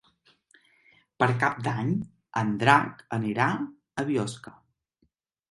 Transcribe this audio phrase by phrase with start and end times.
[1.23, 1.91] Per Cap d'Any
[2.41, 3.49] en Drac anirà
[4.05, 4.57] a Biosca.